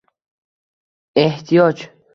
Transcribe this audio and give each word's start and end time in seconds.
ehtiyoj 1.25 1.89